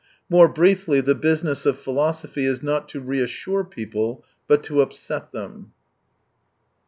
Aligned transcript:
More 0.31 0.47
briefly, 0.49 0.99
the 0.99 1.13
business 1.13 1.63
qf 1.63 1.75
philosophy 1.75 2.43
is 2.45 2.63
nat 2.63 2.87
to 2.87 2.99
reassure 2.99 3.63
people, 3.63 4.25
but 4.47 4.63
to 4.63 4.81
upset 4.81 5.31
them. 5.31 5.73